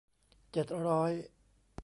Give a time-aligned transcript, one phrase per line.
[0.51, 1.11] เจ็ดร้อย